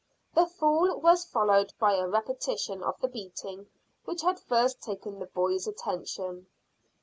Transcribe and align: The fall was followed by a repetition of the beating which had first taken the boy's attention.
The 0.33 0.47
fall 0.47 0.99
was 0.99 1.25
followed 1.25 1.73
by 1.79 1.93
a 1.93 2.07
repetition 2.07 2.81
of 2.81 2.99
the 3.01 3.07
beating 3.07 3.67
which 4.03 4.23
had 4.23 4.39
first 4.39 4.81
taken 4.81 5.19
the 5.19 5.27
boy's 5.27 5.67
attention. 5.67 6.47